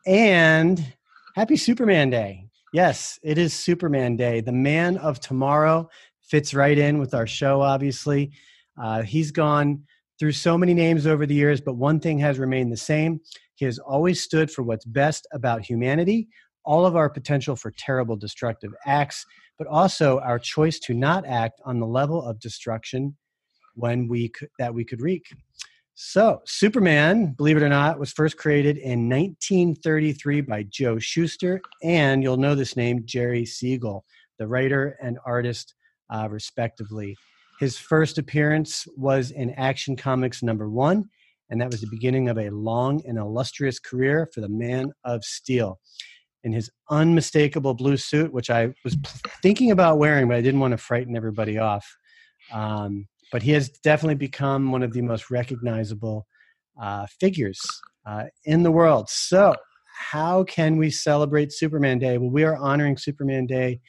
[0.06, 0.94] and
[1.34, 2.46] happy Superman Day.
[2.72, 4.40] Yes, it is Superman Day.
[4.40, 5.88] The man of tomorrow
[6.20, 8.32] fits right in with our show, obviously.
[8.80, 9.84] Uh, he's gone
[10.18, 13.20] through so many names over the years, but one thing has remained the same.
[13.54, 16.28] He has always stood for what's best about humanity,
[16.64, 19.24] all of our potential for terrible destructive acts,
[19.58, 23.16] but also our choice to not act on the level of destruction
[23.74, 25.26] when we that we could wreak.
[25.96, 32.20] So, Superman, believe it or not, was first created in 1933 by Joe Shuster, and
[32.20, 34.04] you'll know this name, Jerry Siegel,
[34.40, 35.74] the writer and artist,
[36.10, 37.16] uh, respectively.
[37.60, 41.08] His first appearance was in Action Comics number one,
[41.50, 45.24] and that was the beginning of a long and illustrious career for the Man of
[45.24, 45.78] Steel.
[46.42, 48.98] In his unmistakable blue suit, which I was
[49.42, 51.86] thinking about wearing, but I didn't want to frighten everybody off.
[52.52, 56.26] Um, but he has definitely become one of the most recognizable
[56.80, 57.60] uh, figures
[58.06, 59.08] uh, in the world.
[59.08, 59.54] So,
[60.12, 62.18] how can we celebrate Superman Day?
[62.18, 63.80] Well, we are honoring Superman Day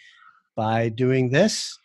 [0.55, 1.77] by doing this.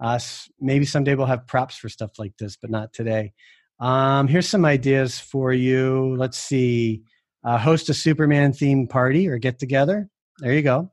[0.00, 0.18] Uh,
[0.60, 3.32] maybe someday we'll have props for stuff like this, but not today.
[3.80, 6.16] Um, here's some ideas for you.
[6.16, 7.02] Let's see.
[7.44, 10.08] Uh, host a Superman themed party or get together.
[10.38, 10.90] There you go.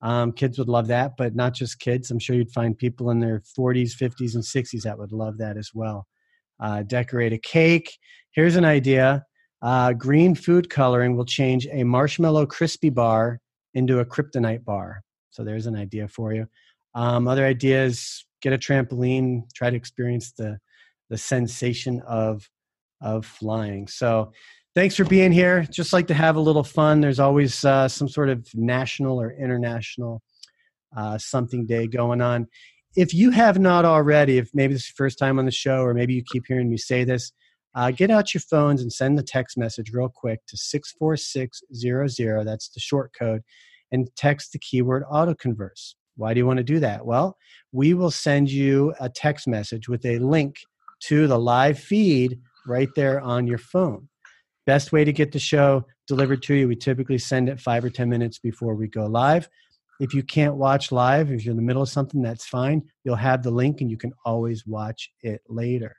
[0.00, 2.10] Um, kids would love that, but not just kids.
[2.10, 5.56] I'm sure you'd find people in their 40s, 50s, and 60s that would love that
[5.56, 6.06] as well.
[6.60, 7.98] Uh, decorate a cake.
[8.30, 9.24] Here's an idea
[9.60, 13.40] uh, green food coloring will change a marshmallow crispy bar
[13.74, 15.02] into a kryptonite bar.
[15.30, 16.46] So there's an idea for you.
[16.94, 20.58] Um, other ideas get a trampoline, try to experience the,
[21.10, 22.48] the sensation of,
[23.00, 23.88] of flying.
[23.88, 24.32] So
[24.74, 25.66] thanks for being here.
[25.70, 27.00] Just like to have a little fun.
[27.00, 30.22] There's always uh, some sort of national or international
[30.96, 32.46] uh, something day going on.
[32.96, 35.82] If you have not already, if maybe this is your first time on the show,
[35.82, 37.32] or maybe you keep hearing me say this,
[37.74, 42.44] uh, get out your phones and send the text message real quick to 64600.
[42.44, 43.42] That's the short code.
[43.92, 45.94] And text the keyword autoconverse.
[46.16, 47.06] Why do you want to do that?
[47.06, 47.36] Well,
[47.72, 50.56] we will send you a text message with a link
[51.00, 54.08] to the live feed right there on your phone.
[54.66, 57.90] Best way to get the show delivered to you, we typically send it five or
[57.90, 59.48] 10 minutes before we go live.
[60.00, 62.82] If you can't watch live, if you're in the middle of something, that's fine.
[63.04, 65.94] You'll have the link and you can always watch it later.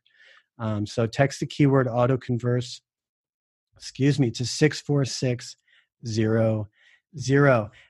[0.57, 2.81] Um, so text the keyword autoconverse,
[3.77, 6.65] excuse me, to 64600.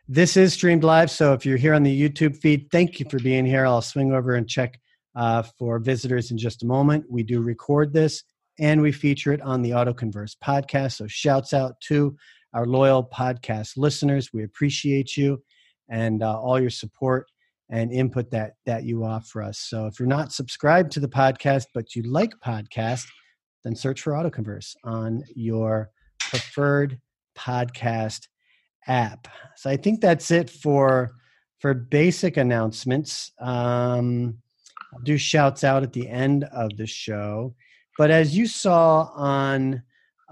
[0.08, 1.10] This is streamed live.
[1.10, 3.66] So if you're here on the YouTube feed, thank you for being here.
[3.66, 4.80] I'll swing over and check
[5.16, 7.06] uh, for visitors in just a moment.
[7.10, 8.24] We do record this
[8.60, 10.94] and we feature it on the AutoConverse podcast.
[10.94, 12.16] So, shouts out to
[12.54, 14.32] our loyal podcast listeners.
[14.34, 15.42] We appreciate you
[15.90, 17.28] and uh, all your support
[17.70, 19.60] and input that that you offer us.
[19.60, 23.06] So, if you're not subscribed to the podcast but you like podcast,
[23.64, 25.90] then search for AutoConverse on your
[26.20, 27.00] preferred
[27.38, 28.28] podcast
[28.88, 29.28] app.
[29.56, 31.14] So, I think that's it for
[31.60, 33.32] for basic announcements.
[33.40, 34.40] Um,
[34.94, 37.56] I'll do shouts out at the end of the show.
[37.98, 39.84] But as you saw on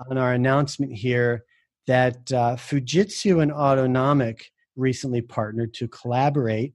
[0.09, 1.43] on our announcement here,
[1.87, 6.73] that uh, Fujitsu and Autonomic recently partnered to collaborate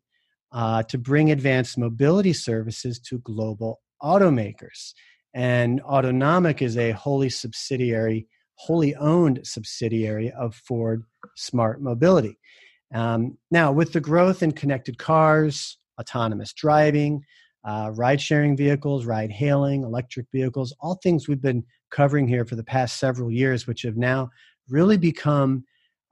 [0.52, 4.93] uh, to bring advanced mobility services to global automakers.
[5.34, 8.26] And Autonomic is a wholly subsidiary,
[8.56, 11.05] wholly owned subsidiary of Ford
[11.37, 12.38] Smart Mobility.
[12.94, 17.23] Um, now, with the growth in connected cars, autonomous driving,
[17.64, 22.56] uh, ride sharing vehicles, ride hailing, electric vehicles, all things we've been covering here for
[22.56, 24.31] the past several years, which have now
[24.69, 25.64] really become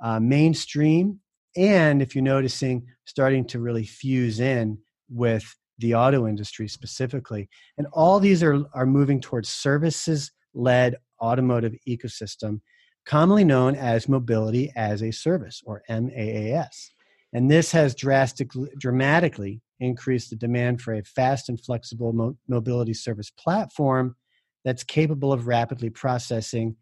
[0.03, 1.19] uh, mainstream.
[1.57, 5.45] And if you're noticing, starting to really fuse in with
[5.79, 7.49] the auto industry specifically.
[7.79, 12.61] And all these are, are moving towards services led automotive ecosystem,
[13.07, 16.91] commonly known as mobility as a service or MAAS.
[17.33, 22.95] And this has drastically, dramatically increased the demand for a fast and flexible mo- mobility
[22.95, 24.17] service platform
[24.65, 26.77] that's capable of rapidly processing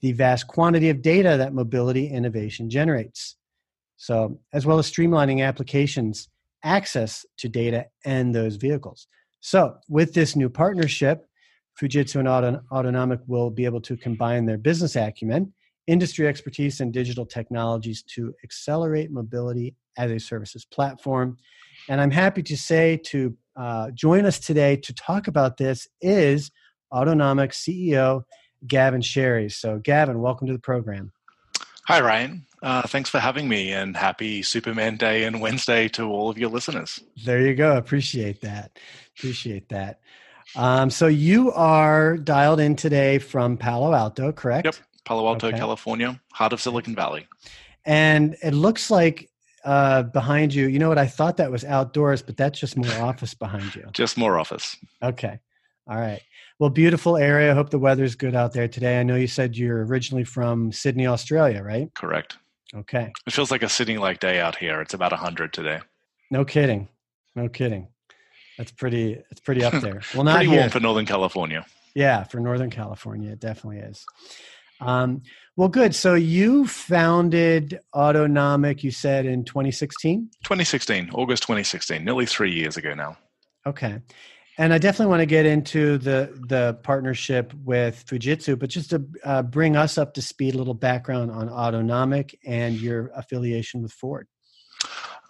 [0.00, 3.36] the vast quantity of data that mobility innovation generates.
[3.96, 6.28] So, as well as streamlining applications
[6.62, 9.06] access to data and those vehicles.
[9.40, 11.26] So, with this new partnership,
[11.80, 15.52] Fujitsu and Auto- Autonomic will be able to combine their business acumen,
[15.86, 21.36] industry expertise, and digital technologies to accelerate mobility as a services platform.
[21.88, 26.50] And I'm happy to say to uh, join us today to talk about this is
[26.92, 28.22] Autonomic CEO
[28.66, 29.50] Gavin Sherry.
[29.50, 31.12] So, Gavin, welcome to the program.
[31.86, 32.46] Hi, Ryan.
[32.62, 36.48] Uh, thanks for having me, and happy Superman Day and Wednesday to all of your
[36.48, 36.98] listeners.
[37.24, 37.76] There you go.
[37.76, 38.78] Appreciate that.
[39.18, 40.00] Appreciate that.
[40.56, 44.64] Um, so, you are dialed in today from Palo Alto, correct?
[44.64, 44.76] Yep.
[45.04, 45.58] Palo Alto, okay.
[45.58, 47.26] California, heart of Silicon Valley.
[47.84, 49.28] And it looks like
[49.64, 50.98] uh, behind you, you know what?
[50.98, 53.86] I thought that was outdoors, but that's just more office behind you.
[53.92, 54.76] Just more office.
[55.02, 55.38] Okay.
[55.86, 56.20] All right.
[56.58, 57.50] Well, beautiful area.
[57.50, 59.00] I hope the weather's good out there today.
[59.00, 61.92] I know you said you're originally from Sydney, Australia, right?
[61.94, 62.36] Correct.
[62.74, 63.12] Okay.
[63.26, 64.80] It feels like a Sydney like day out here.
[64.80, 65.80] It's about 100 today.
[66.30, 66.88] No kidding.
[67.34, 67.88] No kidding.
[68.58, 70.00] That's pretty it's pretty up there.
[70.14, 70.60] Well, not pretty here.
[70.60, 71.66] warm for Northern California.
[71.94, 74.04] Yeah, for Northern California, it definitely is.
[74.80, 75.22] Um,
[75.56, 75.94] well, good.
[75.94, 80.30] So you founded Autonomic, you said in 2016?
[80.42, 83.16] 2016, August 2016, nearly three years ago now.
[83.66, 84.00] Okay.
[84.56, 89.04] And I definitely want to get into the the partnership with Fujitsu, but just to
[89.24, 93.92] uh, bring us up to speed, a little background on Autonomic and your affiliation with
[93.92, 94.28] Ford.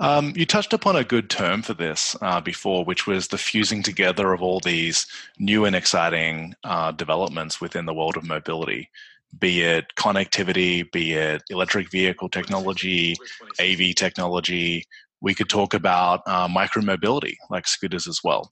[0.01, 3.83] Um, you touched upon a good term for this uh, before, which was the fusing
[3.83, 5.07] together of all these
[5.39, 8.91] new and exciting uh, developments within the world of mobility,
[9.39, 13.17] be it connectivity, be it electric vehicle technology,
[13.61, 14.85] AV technology.
[15.21, 18.51] We could talk about uh, micromobility, like scooters as well.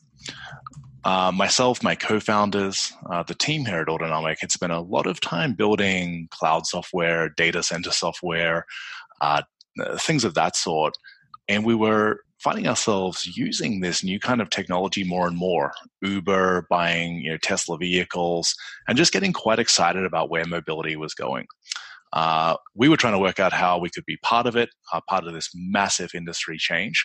[1.04, 5.20] Uh, myself, my co-founders, uh, the team here at Autonomic had spent a lot of
[5.20, 8.64] time building cloud software, data center software,
[9.20, 9.42] uh,
[9.98, 10.94] things of that sort,
[11.48, 15.72] and we were finding ourselves using this new kind of technology more and more.
[16.02, 18.54] Uber buying you know Tesla vehicles,
[18.88, 21.46] and just getting quite excited about where mobility was going.
[22.12, 25.00] Uh, we were trying to work out how we could be part of it, uh,
[25.08, 27.02] part of this massive industry change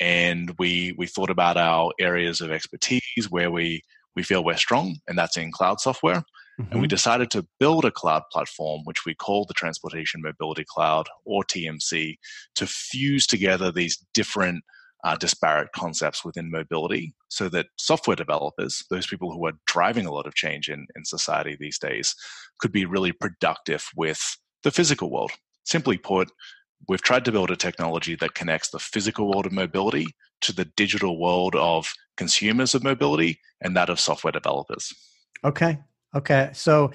[0.00, 3.82] and we we thought about our areas of expertise where we
[4.16, 6.22] we feel we're strong, and that's in cloud software.
[6.60, 6.72] Mm-hmm.
[6.72, 6.90] And we mm-hmm.
[6.90, 12.16] decided to build a cloud platform, which we call the Transportation Mobility Cloud or TMC,
[12.54, 14.64] to fuse together these different
[15.04, 20.12] uh, disparate concepts within mobility so that software developers, those people who are driving a
[20.12, 22.14] lot of change in, in society these days,
[22.58, 25.30] could be really productive with the physical world.
[25.64, 26.30] Simply put,
[26.88, 30.06] we've tried to build a technology that connects the physical world of mobility
[30.40, 34.92] to the digital world of consumers of mobility and that of software developers.
[35.44, 35.78] Okay.
[36.14, 36.50] Okay.
[36.52, 36.92] So,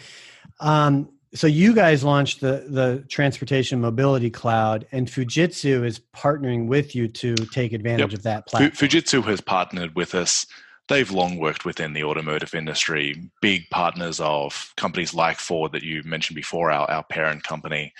[0.60, 6.96] um, so you guys launched the the transportation mobility cloud, and Fujitsu is partnering with
[6.96, 8.18] you to take advantage yep.
[8.18, 8.72] of that platform.
[8.72, 10.48] Fujitsu has partnered with us.
[10.88, 16.02] They've long worked within the automotive industry, big partners of companies like Ford that you
[16.04, 17.94] mentioned before, our, our parent company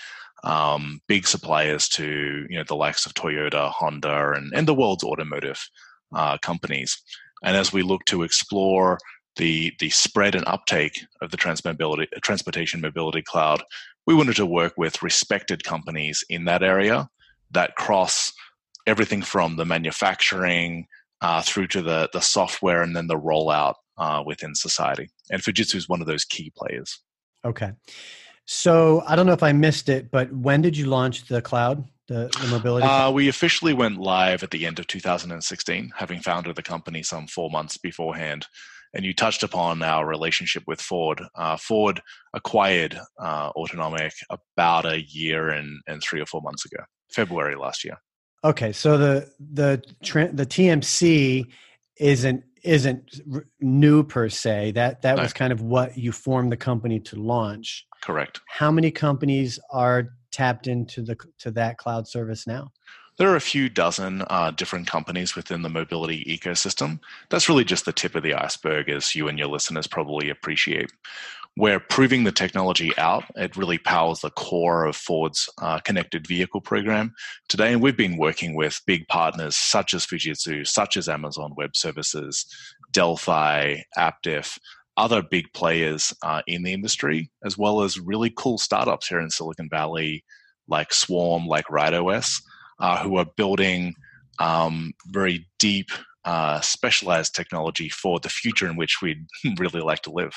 [0.44, 5.04] um, big suppliers to you know the likes of Toyota, Honda, and, and the world's
[5.04, 5.68] automotive
[6.14, 7.00] uh, companies.
[7.42, 8.98] And as we look to explore
[9.36, 13.62] the the spread and uptake of the transportation mobility cloud,
[14.06, 17.08] we wanted to work with respected companies in that area
[17.50, 18.32] that cross
[18.86, 20.86] everything from the manufacturing
[21.20, 25.10] uh, through to the the software and then the rollout uh, within society.
[25.30, 26.98] And Fujitsu is one of those key players.
[27.44, 27.72] Okay.
[28.46, 31.84] So I don't know if I missed it, but when did you launch the cloud,
[32.08, 32.84] the, the mobility?
[32.84, 37.28] Uh, we officially went live at the end of 2016, having founded the company some
[37.28, 38.46] four months beforehand.
[38.92, 41.22] And you touched upon our relationship with Ford.
[41.36, 42.00] Uh, Ford
[42.34, 46.82] acquired uh, Autonomic about a year and, and three or four months ago,
[47.12, 47.98] February last year.
[48.42, 49.82] Okay, so the the
[50.32, 51.46] the TMC
[51.98, 53.20] isn't isn't
[53.60, 54.72] new per se.
[54.72, 55.22] That that no.
[55.22, 57.86] was kind of what you formed the company to launch.
[58.02, 58.40] Correct.
[58.48, 62.70] How many companies are tapped into the to that cloud service now?
[63.20, 67.00] There are a few dozen uh, different companies within the mobility ecosystem.
[67.28, 70.90] That's really just the tip of the iceberg, as you and your listeners probably appreciate.
[71.54, 73.24] We're proving the technology out.
[73.36, 77.12] It really powers the core of Ford's uh, connected vehicle program
[77.50, 77.74] today.
[77.74, 82.46] And we've been working with big partners such as Fujitsu, such as Amazon Web Services,
[82.90, 84.58] Delphi, Aptiv,
[84.96, 89.28] other big players uh, in the industry, as well as really cool startups here in
[89.28, 90.24] Silicon Valley,
[90.68, 92.40] like Swarm, like RideOS,
[92.80, 93.94] uh, who are building
[94.38, 95.90] um, very deep,
[96.24, 99.26] uh, specialized technology for the future in which we'd
[99.58, 100.34] really like to live.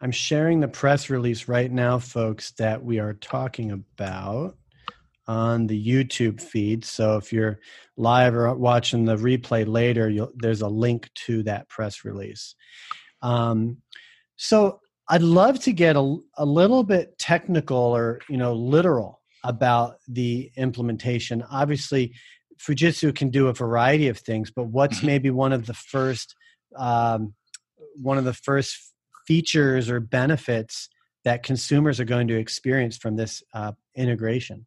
[0.00, 4.56] I'm sharing the press release right now, folks, that we are talking about
[5.26, 6.84] on the YouTube feed.
[6.84, 7.60] So if you're
[7.96, 12.54] live or watching the replay later, there's a link to that press release.
[13.22, 13.78] Um,
[14.36, 19.98] so I'd love to get a, a little bit technical or you know literal about
[20.08, 21.44] the implementation.
[21.50, 22.14] Obviously,
[22.58, 25.06] Fujitsu can do a variety of things, but what's mm-hmm.
[25.06, 26.34] maybe one of the first
[26.76, 27.34] um,
[27.94, 28.76] one of the first
[29.26, 30.88] features or benefits
[31.24, 34.66] that consumers are going to experience from this uh, integration?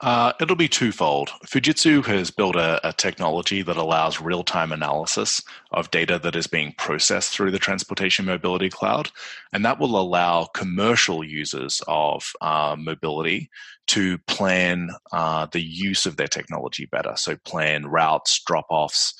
[0.00, 1.30] Uh, it'll be twofold.
[1.44, 6.46] Fujitsu has built a, a technology that allows real time analysis of data that is
[6.46, 9.10] being processed through the Transportation Mobility Cloud.
[9.52, 13.50] And that will allow commercial users of uh, mobility
[13.88, 17.14] to plan uh, the use of their technology better.
[17.16, 19.14] So, plan routes, drop offs,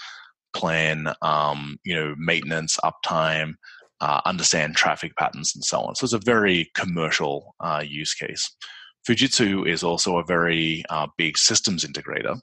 [0.53, 3.55] plan um, you know maintenance, uptime.
[4.01, 5.93] Uh, understand traffic patterns and so on.
[5.97, 8.55] So it's a very commercial uh, use case.
[9.09, 12.39] Fujitsu is also a very uh, big systems integrator,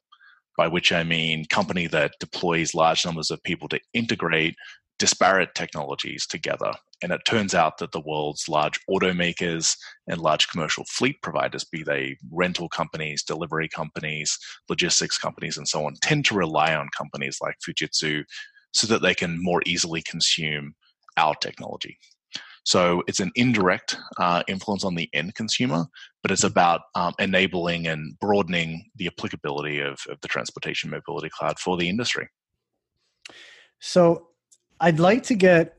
[0.58, 4.56] by which I mean company that deploys large numbers of people to integrate
[4.98, 6.72] disparate technologies together.
[7.04, 9.76] And it turns out that the world's large automakers
[10.08, 14.36] and large commercial fleet providers, be they rental companies, delivery companies,
[14.68, 18.24] logistics companies, and so on, tend to rely on companies like Fujitsu
[18.74, 20.74] so that they can more easily consume
[21.18, 22.00] our technology.
[22.66, 25.86] So it's an indirect uh, influence on the end consumer,
[26.24, 31.60] but it's about um, enabling and broadening the applicability of, of the transportation mobility cloud
[31.60, 32.28] for the industry.
[33.80, 34.30] So
[34.82, 35.78] I'd like to get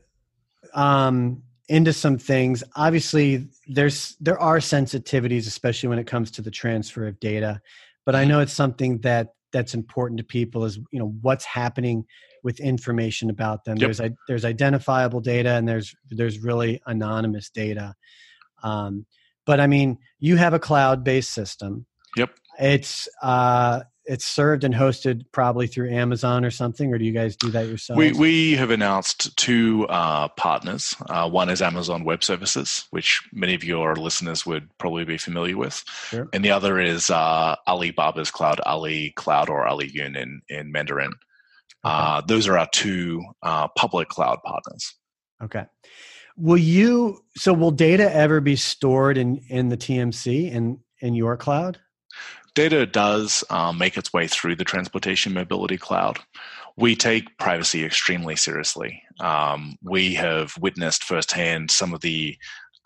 [0.73, 2.63] um, into some things.
[2.77, 7.61] Obviously, there's there are sensitivities, especially when it comes to the transfer of data.
[8.05, 12.05] But I know it's something that that's important to people is you know what's happening
[12.43, 13.77] with information about them.
[13.77, 13.93] Yep.
[13.93, 17.95] There's there's identifiable data and there's there's really anonymous data.
[18.63, 19.05] Um,
[19.45, 21.85] but I mean, you have a cloud-based system.
[22.15, 22.31] Yep.
[22.59, 27.35] It's uh, it's served and hosted probably through Amazon or something, or do you guys
[27.35, 27.97] do that yourselves?
[27.97, 30.95] We we have announced two uh, partners.
[31.09, 35.57] Uh, one is Amazon Web Services, which many of your listeners would probably be familiar
[35.57, 36.29] with, sure.
[36.33, 41.11] and the other is uh, Alibaba's cloud, Ali Cloud or Ali Yun in in Mandarin.
[41.87, 44.93] Uh, those are our two uh, public cloud partners.
[45.41, 45.65] Okay.
[46.35, 47.23] Will you?
[47.37, 51.79] So will data ever be stored in in the TMC in in your cloud?
[52.55, 56.19] Data does um, make its way through the transportation mobility cloud.
[56.75, 59.01] We take privacy extremely seriously.
[59.19, 62.35] Um, we have witnessed firsthand some of the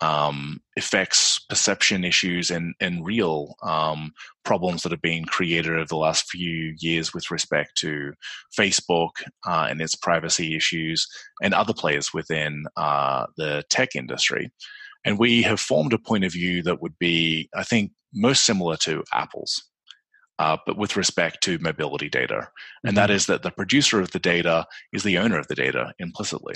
[0.02, 4.12] um, effects, perception issues, and and real um,
[4.44, 8.12] problems that have been created over the last few years with respect to
[8.58, 9.10] Facebook
[9.46, 11.06] uh, and its privacy issues,
[11.40, 14.50] and other players within uh, the tech industry.
[15.04, 18.76] And we have formed a point of view that would be, I think, most similar
[18.78, 19.62] to Apple's.
[20.38, 22.48] Uh, but with respect to mobility data.
[22.82, 23.16] And that mm-hmm.
[23.16, 26.54] is that the producer of the data is the owner of the data implicitly.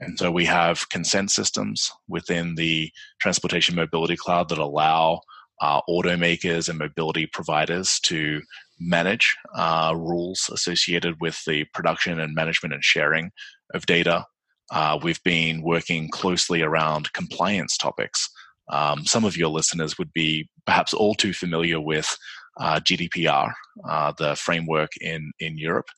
[0.00, 5.20] And so we have consent systems within the transportation mobility cloud that allow
[5.60, 8.42] uh, automakers and mobility providers to
[8.78, 13.30] manage uh, rules associated with the production and management and sharing
[13.72, 14.26] of data.
[14.70, 18.28] Uh, we've been working closely around compliance topics.
[18.68, 22.18] Um, some of your listeners would be perhaps all too familiar with
[22.60, 23.52] uh, GDPR,
[23.88, 25.88] uh, the framework in, in Europe.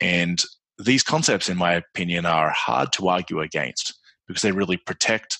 [0.00, 0.42] And
[0.82, 5.38] these concepts, in my opinion, are hard to argue against because they really protect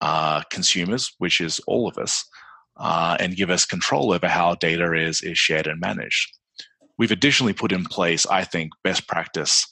[0.00, 2.24] uh, consumers, which is all of us,
[2.76, 6.36] uh, and give us control over how data is, is shared and managed.
[6.96, 9.66] We've additionally put in place, I think, best practice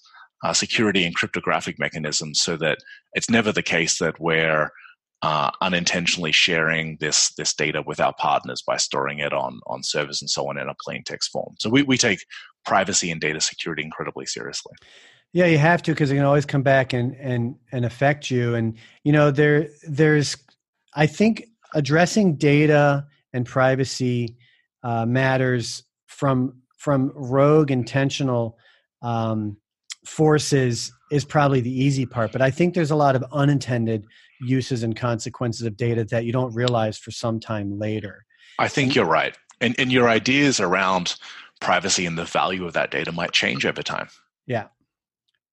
[0.44, 2.78] uh, security and cryptographic mechanisms so that
[3.14, 4.70] it's never the case that we're
[5.22, 10.20] uh, unintentionally sharing this this data with our partners by storing it on on servers
[10.20, 11.54] and so on in a plain text form.
[11.58, 12.24] So we, we take
[12.64, 14.74] privacy and data security incredibly seriously.
[15.32, 18.54] Yeah, you have to because it can always come back and and and affect you.
[18.54, 20.36] And you know there there's
[20.94, 24.36] I think addressing data and privacy
[24.82, 28.58] uh, matters from from rogue intentional
[29.02, 29.56] um,
[30.04, 32.32] forces is probably the easy part.
[32.32, 34.06] But I think there's a lot of unintended
[34.40, 38.24] uses and consequences of data that you don't realize for some time later.
[38.58, 39.36] I think you're right.
[39.60, 41.16] And, and your ideas around
[41.60, 44.08] privacy and the value of that data might change over time.
[44.46, 44.66] Yeah.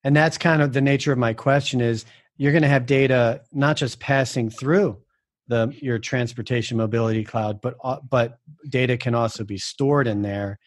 [0.03, 2.05] And that's kind of the nature of my question is
[2.37, 4.97] you're going to have data not just passing through
[5.47, 10.57] the your transportation mobility cloud but uh, but data can also be stored in there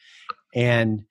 [0.54, 1.04] and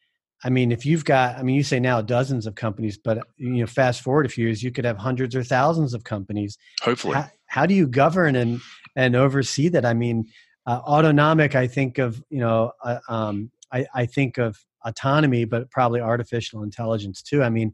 [0.45, 3.49] I mean, if you've got, I mean, you say now dozens of companies, but you
[3.49, 6.59] know, fast forward a few years, you could have hundreds or thousands of companies.
[6.83, 8.61] Hopefully, how, how do you govern and
[8.95, 9.85] and oversee that?
[9.85, 10.25] I mean,
[10.67, 11.55] uh, autonomic.
[11.55, 16.61] I think of you know, uh, um, I, I think of autonomy, but probably artificial
[16.61, 17.41] intelligence too.
[17.41, 17.73] I mean,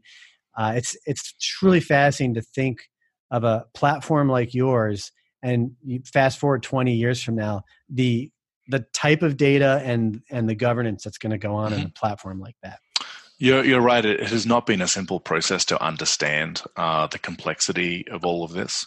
[0.56, 2.88] uh, it's it's truly fascinating to think
[3.30, 5.12] of a platform like yours,
[5.42, 8.30] and you fast forward twenty years from now, the
[8.72, 11.82] the type of data and and the governance that's going to go on mm-hmm.
[11.82, 12.80] in a platform like that.
[13.38, 14.04] You're, you're right.
[14.04, 18.52] It has not been a simple process to understand uh, the complexity of all of
[18.52, 18.86] this.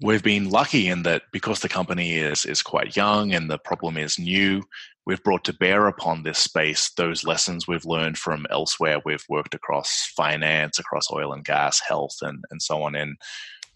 [0.00, 3.96] We've been lucky in that because the company is is quite young and the problem
[3.96, 4.62] is new,
[5.06, 8.98] we've brought to bear upon this space those lessons we've learned from elsewhere.
[9.04, 13.16] We've worked across finance, across oil and gas, health, and and so on in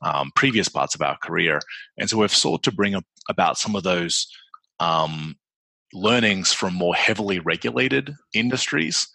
[0.03, 1.61] um, previous parts of our career,
[1.97, 2.97] and so we've sought to bring
[3.29, 4.27] about some of those
[4.83, 5.37] um,
[5.93, 9.07] learnings from more heavily regulated industries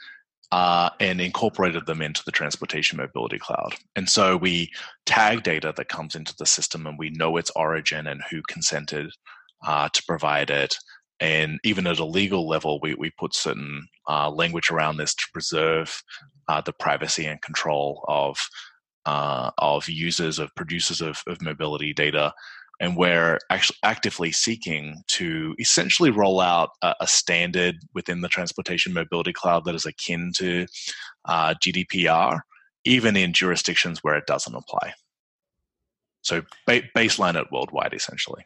[0.52, 3.76] uh, and incorporated them into the transportation mobility cloud.
[3.96, 4.72] And so we
[5.06, 9.12] tag data that comes into the system and we know its origin and who consented
[9.66, 10.78] uh, to provide it.
[11.20, 15.24] And even at a legal level, we, we put certain uh, language around this to
[15.34, 16.02] preserve
[16.48, 18.38] uh, the privacy and control of
[19.06, 22.34] uh, of users of producers of, of mobility data
[22.80, 28.94] and we're actually actively seeking to essentially roll out a, a, standard within the transportation
[28.94, 30.68] mobility cloud that is akin to
[31.26, 32.42] uh, GDPR,
[32.86, 34.94] even in jurisdictions where it doesn't apply.
[36.22, 38.46] So ba- baseline it worldwide, essentially.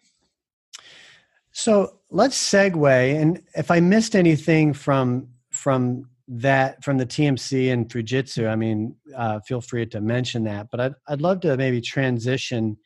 [1.52, 7.90] So let's segue, and if I missed anything from from that from the TMC and
[7.90, 10.68] Fujitsu, I mean, uh, feel free to mention that.
[10.72, 12.78] But I'd I'd love to maybe transition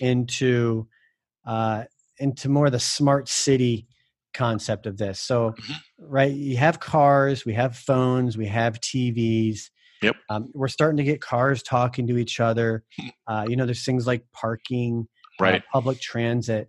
[0.00, 0.86] into
[1.46, 1.84] uh,
[2.18, 3.86] into more the smart city
[4.34, 5.20] concept of this.
[5.20, 5.72] So, mm-hmm.
[5.98, 9.70] right, you have cars, we have phones, we have TVs.
[10.02, 10.16] Yep.
[10.30, 12.84] Um, we're starting to get cars talking to each other.
[12.98, 13.08] Hmm.
[13.26, 15.08] Uh, you know, there's things like parking,
[15.40, 16.68] uh, right, uh, public transit.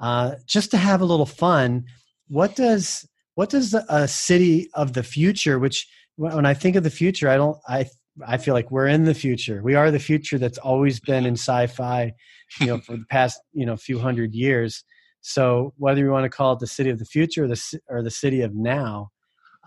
[0.00, 1.84] Uh, just to have a little fun,
[2.28, 5.58] what does what does a city of the future?
[5.58, 7.86] Which when I think of the future, I don't I
[8.26, 9.62] I feel like we're in the future.
[9.62, 12.12] We are the future that's always been in sci-fi,
[12.60, 14.84] you know, for the past you know few hundred years.
[15.20, 18.02] So whether you want to call it the city of the future or the or
[18.02, 19.10] the city of now,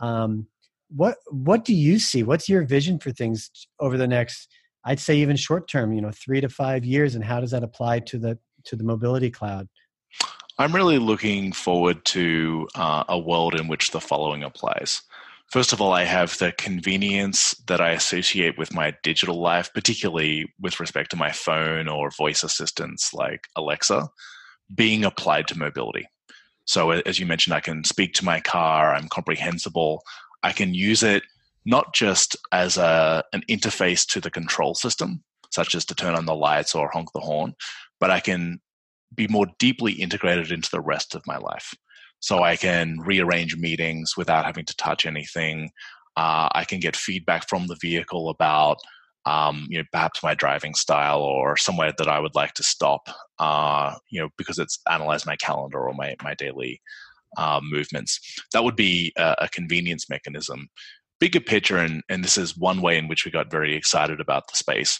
[0.02, 0.48] um,
[0.90, 2.24] what what do you see?
[2.24, 4.48] What's your vision for things over the next?
[4.84, 7.64] I'd say even short term, you know, three to five years, and how does that
[7.64, 9.68] apply to the to the mobility cloud?
[10.58, 15.02] I'm really looking forward to uh, a world in which the following applies.
[15.52, 20.50] First of all, I have the convenience that I associate with my digital life, particularly
[20.62, 24.08] with respect to my phone or voice assistants like Alexa,
[24.74, 26.08] being applied to mobility.
[26.64, 30.04] So, as you mentioned, I can speak to my car, I'm comprehensible,
[30.42, 31.24] I can use it
[31.66, 36.28] not just as a, an interface to the control system, such as to turn on
[36.28, 37.56] the lights or honk the horn,
[38.00, 38.62] but I can
[39.14, 41.76] be more deeply integrated into the rest of my life
[42.22, 45.72] so I can rearrange meetings without having to touch anything.
[46.16, 48.78] Uh, I can get feedback from the vehicle about,
[49.26, 53.10] um, you know, perhaps my driving style or somewhere that I would like to stop,
[53.40, 56.82] uh, you know, because it's analyzed my calendar or my my daily
[57.38, 58.20] uh, movements.
[58.54, 60.68] That would be a, a, convenience mechanism.
[61.20, 64.48] Bigger picture, and and this is one way in which we got very excited about
[64.48, 65.00] the space.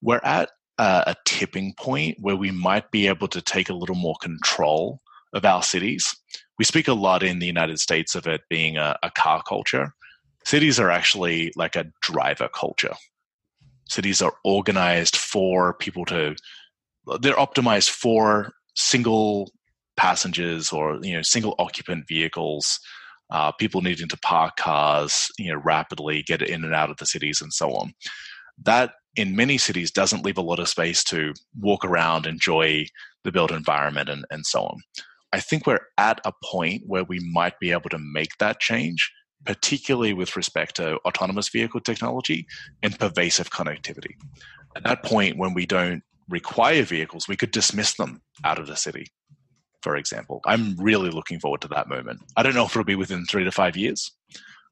[0.00, 3.96] We're at a, a tipping point where we might be able to take a little
[3.96, 5.00] more control
[5.34, 6.16] of our cities
[6.58, 9.92] we speak a lot in the United States of it being a, a car culture.
[10.44, 12.94] Cities are actually like a driver culture.
[13.88, 16.36] Cities are organized for people to,
[17.20, 19.50] they're optimized for single
[19.96, 22.80] passengers or you know single occupant vehicles
[23.30, 27.06] uh, people needing to park cars you know rapidly get in and out of the
[27.06, 27.94] cities and so on
[28.60, 32.84] that in many cities doesn't leave a lot of space to walk around, enjoy
[33.22, 34.82] the built environment, and, and so on.
[35.34, 39.12] I think we're at a point where we might be able to make that change,
[39.44, 42.46] particularly with respect to autonomous vehicle technology
[42.84, 44.14] and pervasive connectivity.
[44.76, 48.76] At that point, when we don't require vehicles, we could dismiss them out of the
[48.76, 49.08] city,
[49.82, 50.40] for example.
[50.46, 52.20] I'm really looking forward to that moment.
[52.36, 54.12] I don't know if it'll be within three to five years,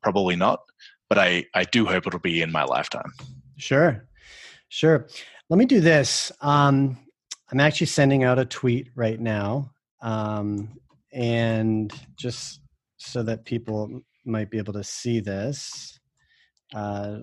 [0.00, 0.60] probably not,
[1.08, 3.10] but I, I do hope it'll be in my lifetime.
[3.56, 4.06] Sure.
[4.68, 5.08] Sure.
[5.50, 6.30] Let me do this.
[6.40, 6.98] Um,
[7.50, 9.72] I'm actually sending out a tweet right now.
[10.02, 10.76] Um,
[11.12, 12.60] and just
[12.96, 15.98] so that people might be able to see this.
[16.74, 17.18] Uh,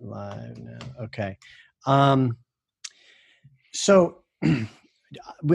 [0.00, 0.78] live now.
[1.04, 1.36] Okay.
[1.86, 2.36] Um,
[3.72, 4.22] so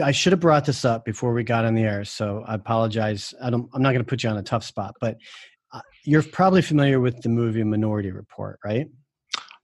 [0.02, 2.04] I should have brought this up before we got on the air.
[2.04, 3.34] So I apologize.
[3.42, 5.18] I don't, I'm not going to put you on a tough spot, but
[5.72, 8.86] uh, you're probably familiar with the movie Minority Report, right?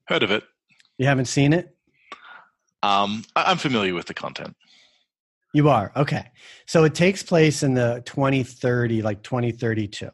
[0.09, 0.45] Heard of it.
[0.99, 1.75] You haven't seen it?
[2.83, 4.55] Um, I'm familiar with the content.
[5.55, 6.31] You are okay.
[6.67, 10.11] So it takes place in the 2030, like 2032,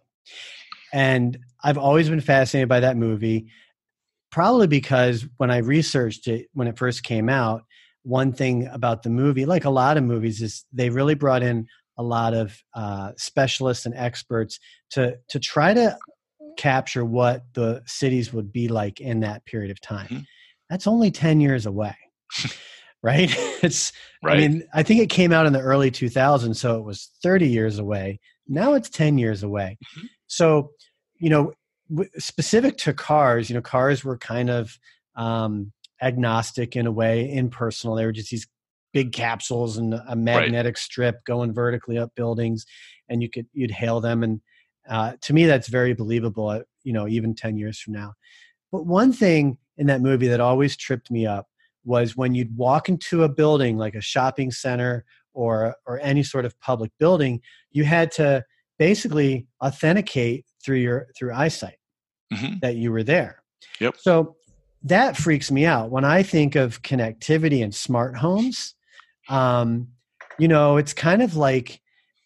[0.92, 3.48] and I've always been fascinated by that movie.
[4.30, 7.64] Probably because when I researched it when it first came out,
[8.02, 11.66] one thing about the movie, like a lot of movies, is they really brought in
[11.98, 15.96] a lot of uh, specialists and experts to to try to
[16.56, 20.06] capture what the cities would be like in that period of time.
[20.06, 20.20] Mm-hmm
[20.70, 21.96] that's only 10 years away
[23.02, 23.30] right
[23.62, 24.36] it's right.
[24.36, 27.48] i mean i think it came out in the early 2000s so it was 30
[27.48, 30.06] years away now it's 10 years away mm-hmm.
[30.26, 30.70] so
[31.18, 31.52] you know
[32.18, 34.78] specific to cars you know cars were kind of
[35.16, 38.46] um, agnostic in a way impersonal they were just these
[38.92, 40.78] big capsules and a magnetic right.
[40.78, 42.64] strip going vertically up buildings
[43.08, 44.40] and you could you'd hail them and
[44.88, 48.12] uh, to me that's very believable uh, you know even 10 years from now
[48.72, 51.46] but one thing in that movie that always tripped me up
[51.84, 56.44] was when you'd walk into a building like a shopping center or or any sort
[56.44, 57.40] of public building,
[57.70, 58.44] you had to
[58.78, 61.78] basically authenticate through your through eyesight
[62.32, 62.58] mm-hmm.
[62.62, 63.42] that you were there.
[63.80, 63.96] Yep.
[63.98, 64.36] So
[64.82, 68.74] that freaks me out when I think of connectivity and smart homes.
[69.28, 69.88] Um,
[70.38, 71.80] you know, it's kind of like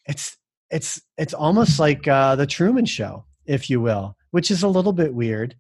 [0.07, 0.37] it's
[0.71, 4.93] it's it's almost like uh, the Truman Show, if you will, which is a little
[4.93, 5.57] bit weird.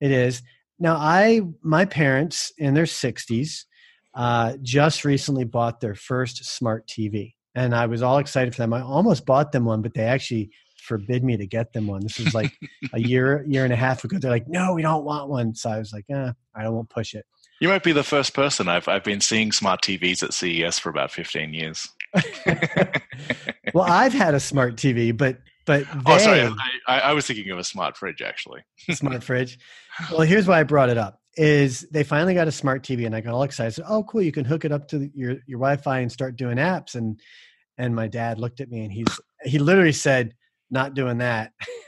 [0.00, 0.42] It is.
[0.78, 3.64] Now, I my parents in their 60s
[4.14, 8.72] uh, just recently bought their first smart TV, and I was all excited for them.
[8.72, 10.50] I almost bought them one, but they actually
[10.84, 12.02] forbid me to get them one.
[12.02, 12.52] This was like
[12.92, 14.18] a year year and a half ago.
[14.18, 17.14] They're like, "No, we don't want one." So I was like, "Eh, I won't push
[17.14, 17.24] it."
[17.60, 18.68] You might be the first person.
[18.68, 21.88] I've I've been seeing smart TVs at CES for about 15 years.
[23.74, 26.54] well, I've had a smart TV, but but they, oh, sorry,
[26.86, 28.62] I, I, was thinking of a smart fridge actually.
[28.90, 29.58] smart fridge.
[30.10, 33.14] Well, here's why I brought it up: is they finally got a smart TV, and
[33.14, 33.74] I got all excited.
[33.74, 34.22] Said, "Oh, cool!
[34.22, 37.20] You can hook it up to your your Wi-Fi and start doing apps." And
[37.78, 40.34] and my dad looked at me, and he's he literally said,
[40.70, 41.52] "Not doing that."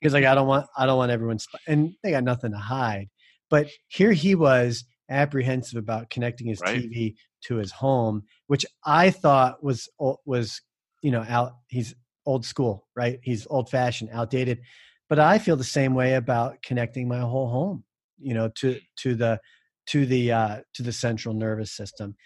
[0.00, 1.64] he's like, "I don't want I don't want everyone." Sp-.
[1.66, 3.08] And they got nothing to hide.
[3.50, 6.78] But here he was apprehensive about connecting his right.
[6.78, 7.14] TV
[7.46, 10.60] to his home, which I thought was was
[11.02, 11.52] you know out.
[11.68, 11.94] He's
[12.26, 13.18] old school, right?
[13.22, 14.60] He's old fashioned, outdated.
[15.08, 17.84] But I feel the same way about connecting my whole home,
[18.18, 19.40] you know, to to the
[19.88, 22.16] to the uh, to the central nervous system.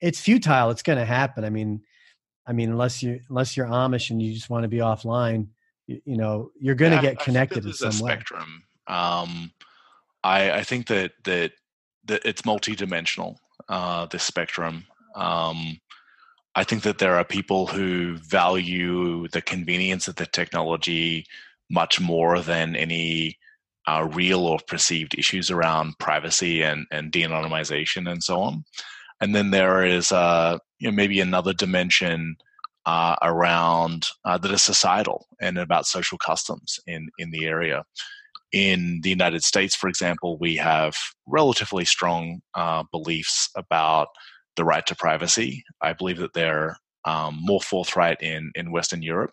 [0.00, 0.70] It's futile.
[0.70, 1.44] It's going to happen.
[1.44, 1.80] I mean,
[2.46, 5.48] I mean, unless you unless you're Amish and you just want to be offline,
[5.86, 8.12] you, you know, you're going to yeah, get connected in some way.
[8.12, 8.62] Spectrum.
[8.86, 9.52] Um,
[10.22, 11.52] I, I think that that
[12.04, 13.36] that it's multidimensional.
[13.68, 14.86] Uh, this spectrum.
[15.14, 15.78] Um,
[16.58, 21.24] I think that there are people who value the convenience of the technology
[21.70, 23.38] much more than any
[23.86, 28.64] uh, real or perceived issues around privacy and, and de-anonymization and so on.
[29.20, 32.34] And then there is uh, you know, maybe another dimension
[32.86, 37.84] uh, around uh, that is societal and about social customs in, in the area.
[38.50, 44.08] In the United States, for example, we have relatively strong uh, beliefs about
[44.58, 45.64] the right to privacy.
[45.80, 49.32] I believe that they're um, more forthright in, in Western Europe.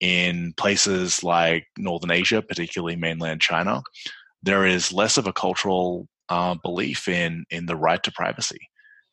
[0.00, 3.82] In places like Northern Asia, particularly mainland China,
[4.42, 8.60] there is less of a cultural uh, belief in, in the right to privacy.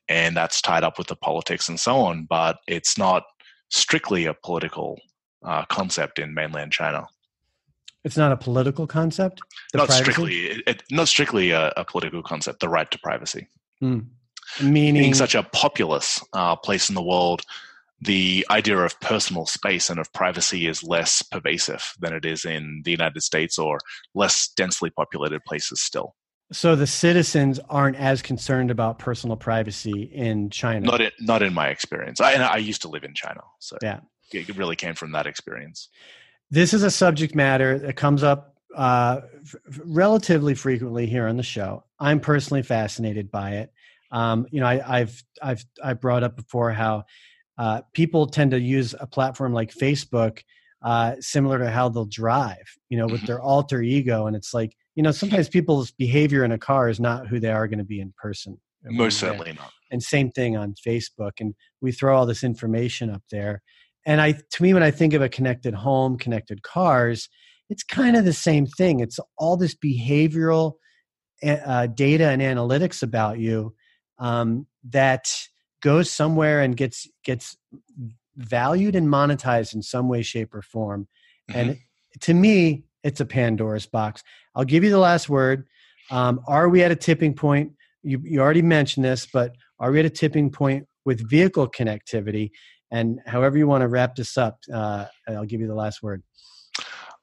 [0.07, 3.23] And that's tied up with the politics and so on, but it's not
[3.69, 5.01] strictly a political
[5.43, 7.05] uh, concept in mainland China.
[8.05, 9.41] It's not a political concept.
[9.73, 10.03] Not privacy?
[10.03, 12.61] strictly, it, it, not strictly a, a, political concept.
[12.61, 13.47] The right to privacy.
[13.83, 14.05] Mm.
[14.61, 17.41] Meaning, being such a populous uh, place in the world,
[18.01, 22.81] the idea of personal space and of privacy is less pervasive than it is in
[22.85, 23.79] the United States or
[24.13, 26.15] less densely populated places still.
[26.51, 30.85] So the citizens aren't as concerned about personal privacy in China.
[30.85, 32.21] Not in not in my experience.
[32.21, 33.99] I, I used to live in China, so Yeah.
[34.31, 35.89] it really came from that experience.
[36.49, 41.43] This is a subject matter that comes up uh, f- relatively frequently here on the
[41.43, 41.83] show.
[41.99, 43.73] I'm personally fascinated by it.
[44.11, 47.03] Um, you know, I, I've I've I brought up before how
[47.57, 50.41] uh, people tend to use a platform like Facebook,
[50.83, 52.67] uh, similar to how they'll drive.
[52.89, 53.27] You know, with Mhm.
[53.27, 56.99] their alter ego, and it's like you know sometimes people's behavior in a car is
[56.99, 58.57] not who they are going to be in person.
[58.83, 59.71] Most they're certainly not.
[59.91, 63.61] and same thing on facebook and we throw all this information up there
[64.05, 67.27] and i to me when i think of a connected home connected cars
[67.69, 70.73] it's kind of the same thing it's all this behavioral
[71.43, 73.73] uh, data and analytics about you
[74.19, 75.29] um, that
[75.81, 77.57] goes somewhere and gets gets
[78.35, 81.07] valued and monetized in some way shape or form.
[81.49, 81.79] And Mhm.
[82.21, 84.23] to me it's a pandora's box.
[84.55, 85.65] I'll give you the last word.
[86.11, 87.73] Um, are we at a tipping point?
[88.03, 92.51] You, you already mentioned this but are we at a tipping point with vehicle connectivity?
[92.91, 96.23] And however you want to wrap this up uh, i'll give you the last word.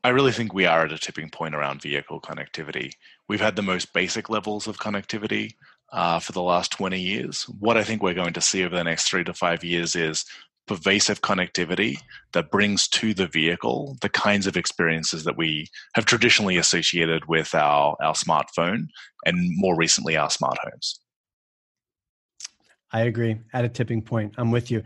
[0.03, 2.93] I really think we are at a tipping point around vehicle connectivity.
[3.27, 5.55] We've had the most basic levels of connectivity
[5.95, 7.45] uh, for the last 20 years.
[7.61, 10.25] What I think we're going to see over the next three to five years is
[10.67, 11.99] pervasive connectivity
[12.33, 17.55] that brings to the vehicle the kinds of experiences that we have traditionally associated with
[17.55, 18.89] our, our smartphone
[19.25, 20.99] and more recently our smart homes.
[22.93, 23.39] i agree.
[23.53, 24.35] At a tipping point.
[24.37, 24.83] I'm with you.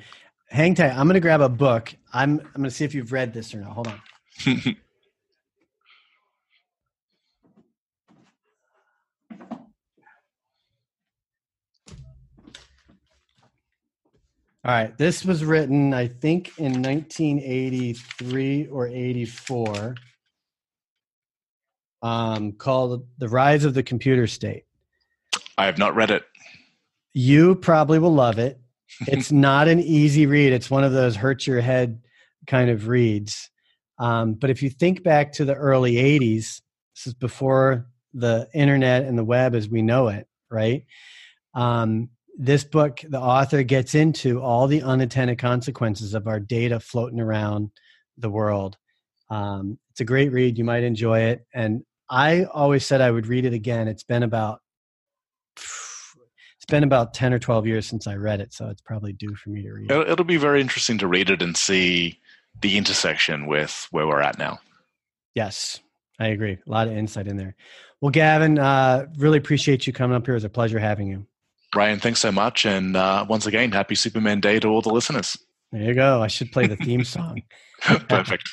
[0.50, 0.90] Hang tight.
[0.90, 1.94] I'm going to grab a book.
[2.12, 3.72] I'm, I'm going to see if you've read this or not.
[3.72, 4.76] Hold on
[14.68, 14.98] All right.
[14.98, 19.94] This was written, I think, in 1983 or 84,
[22.02, 24.64] um, called The Rise of the Computer State.
[25.56, 26.22] I have not read it.
[27.14, 28.60] You probably will love it.
[29.06, 32.02] It's not an easy read, it's one of those hurt your head
[32.46, 33.48] kind of reads.
[33.98, 36.60] Um, but if you think back to the early 80s,
[36.94, 40.84] this is before the internet and the web as we know it, right?
[41.54, 47.20] Um, this book, the author gets into all the unintended consequences of our data floating
[47.20, 47.70] around
[48.16, 48.78] the world.
[49.28, 50.56] Um, it's a great read.
[50.56, 51.44] You might enjoy it.
[51.52, 53.88] And I always said I would read it again.
[53.88, 54.60] It's been about
[55.56, 59.34] it's been about 10 or 12 years since I read it, so it's probably due
[59.34, 59.94] for me to read it.
[59.94, 62.20] It'll, it'll be very interesting to read it and see
[62.60, 64.58] the intersection with where we're at now.
[65.34, 65.80] Yes,
[66.20, 66.58] I agree.
[66.66, 67.56] A lot of insight in there.
[68.00, 70.34] Well, Gavin, uh, really appreciate you coming up here.
[70.34, 71.26] It was a pleasure having you.
[71.74, 72.64] Ryan, thanks so much.
[72.64, 75.36] And uh, once again, happy Superman Day to all the listeners.
[75.72, 76.22] There you go.
[76.22, 77.42] I should play the theme song.
[77.80, 78.48] Perfect.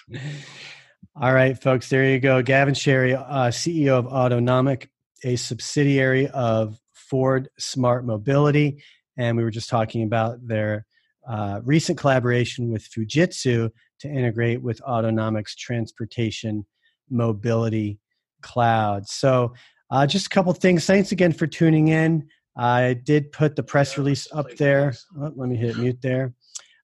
[1.16, 2.42] All right, folks, there you go.
[2.42, 4.90] Gavin Sherry, uh, CEO of Autonomic,
[5.24, 8.84] a subsidiary of Ford Smart Mobility.
[9.18, 10.86] And we were just talking about their
[11.28, 16.66] uh, recent collaboration with Fujitsu to integrate with Autonomic's transportation
[17.10, 18.00] mobility
[18.42, 19.08] cloud.
[19.08, 19.54] So,
[19.92, 20.86] uh, just a couple things.
[20.86, 22.28] Thanks again for tuning in.
[22.58, 24.94] I did put the press release up there.
[25.20, 26.34] Oh, let me hit mute there.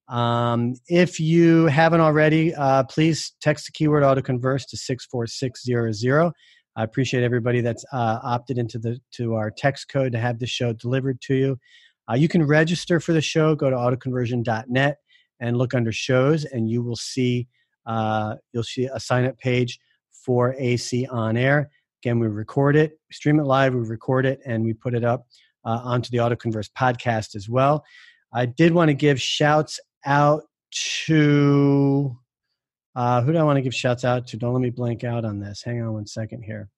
[0.09, 6.33] Um, if you haven't already, uh, please text the keyword autoconverse to 64600.
[6.75, 10.47] I appreciate everybody that's uh, opted into the to our text code to have the
[10.47, 11.59] show delivered to you.
[12.09, 13.55] Uh, you can register for the show.
[13.55, 14.97] Go to autoconversion.net
[15.39, 17.47] and look under shows, and you will see
[17.85, 19.79] uh, you'll see a sign up page
[20.25, 21.69] for AC on air.
[22.03, 25.03] Again, we record it, we stream it live, we record it, and we put it
[25.03, 25.25] up
[25.65, 27.83] uh, onto the Autoconverse podcast as well.
[28.33, 30.43] I did want to give shouts out
[31.05, 32.17] to
[32.95, 34.37] uh, who do I want to give shouts out to?
[34.37, 35.63] Don't let me blank out on this.
[35.63, 36.69] Hang on one second here.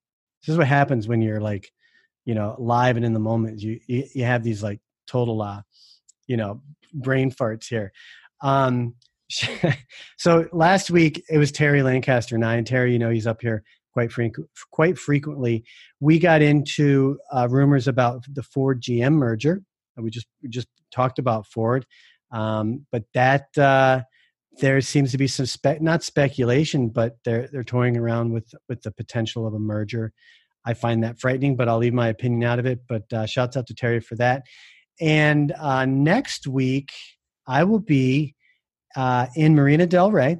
[0.42, 1.72] This is what happens when you're like,
[2.26, 3.62] you know, live and in the moment.
[3.62, 5.62] You you, have these like total, uh,
[6.28, 6.62] you know,
[6.94, 7.92] brain farts here.
[8.42, 8.96] Um,
[10.18, 12.64] so last week it was Terry Lancaster nine.
[12.64, 15.64] Terry, you know, he's up here quite frequent, quite frequently.
[16.00, 19.62] We got into uh, rumors about the Ford GM merger.
[19.98, 21.86] We just we just talked about Ford,
[22.32, 24.02] um, but that uh,
[24.60, 28.82] there seems to be some spec not speculation, but they're they're toying around with with
[28.82, 30.12] the potential of a merger.
[30.66, 32.82] I find that frightening, but I'll leave my opinion out of it.
[32.88, 34.44] But uh, shouts out to Terry for that.
[35.02, 36.92] And uh, next week
[37.48, 38.36] I will be
[38.96, 40.40] uh, in Marina Del Rey,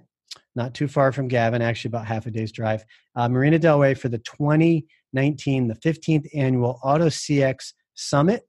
[0.56, 2.86] not too far from Gavin, actually about half a day's drive.
[3.16, 8.44] Uh, Marina Del Rey for the 2019, the 15th annual Auto CX Summit.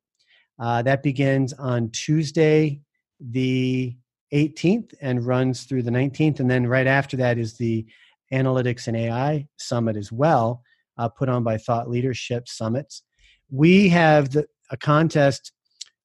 [0.59, 2.81] Uh, that begins on Tuesday,
[3.21, 3.97] the
[4.33, 6.41] 18th, and runs through the 19th.
[6.41, 7.87] And then right after that is the
[8.33, 10.63] Analytics and AI Summit as well,
[10.99, 13.03] uh, put on by Thought Leadership Summits.
[13.51, 15.53] we have the, a contest.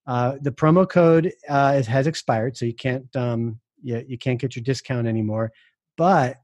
[0.06, 4.56] Uh, the promo code uh, has expired, so you can't um, you, you can't get
[4.56, 5.52] your discount anymore.
[6.00, 6.38] But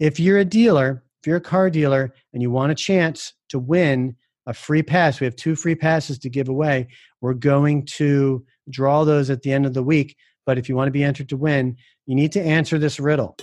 [0.00, 3.58] if you're a dealer, if you're a car dealer, and you want a chance to
[3.58, 6.88] win a free pass, we have two free passes to give away.
[7.20, 10.16] We're going to draw those at the end of the week.
[10.46, 13.36] But if you want to be entered to win, you need to answer this riddle.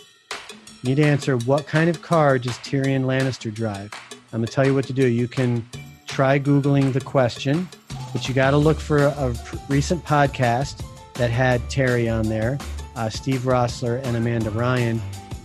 [0.81, 3.93] You need to answer what kind of car does Tyrion Lannister drive?
[4.33, 5.05] I'm going to tell you what to do.
[5.05, 5.63] You can
[6.07, 7.69] try Googling the question,
[8.13, 9.35] but you got to look for a,
[9.69, 12.57] recent podcast that had Terry on there,
[12.95, 14.99] uh, Steve Rossler, and Amanda Ryan.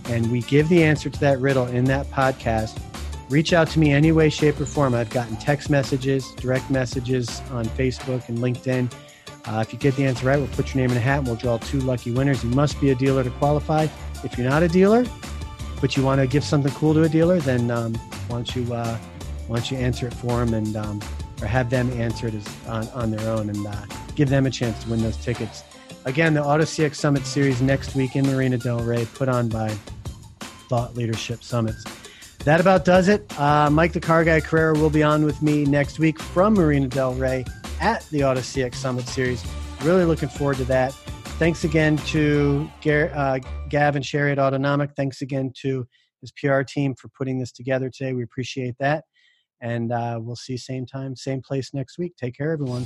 [0.09, 2.79] And we give the answer to that riddle in that podcast.
[3.29, 4.93] Reach out to me any way, shape, or form.
[4.93, 8.93] I've gotten text messages, direct messages on Facebook and LinkedIn.
[9.45, 11.27] Uh, if you get the answer right, we'll put your name in a hat and
[11.27, 12.43] we'll draw two lucky winners.
[12.43, 13.87] You must be a dealer to qualify.
[14.23, 15.05] If you're not a dealer,
[15.81, 17.93] but you want to give something cool to a dealer, then um,
[18.27, 18.97] why don't you uh,
[19.47, 21.01] why don't you answer it for them and um,
[21.41, 24.49] or have them answer it as, on, on their own and uh, give them a
[24.49, 25.63] chance to win those tickets.
[26.05, 29.75] Again, the Auto CX Summit Series next week in Marina Del Rey, put on by
[30.69, 31.83] Thought Leadership Summits.
[32.45, 33.37] That about does it.
[33.39, 36.87] Uh, Mike the Car Guy Carrera will be on with me next week from Marina
[36.87, 37.43] Del Rey
[37.81, 39.45] at the Auto CX Summit Series.
[39.81, 40.93] Really looking forward to that.
[41.39, 44.91] Thanks again to Gar- uh, Gavin Sherry at Autonomic.
[44.95, 45.85] Thanks again to
[46.21, 48.13] his PR team for putting this together today.
[48.13, 49.03] We appreciate that.
[49.61, 52.15] And uh, we'll see you same time, same place next week.
[52.15, 52.85] Take care, everyone.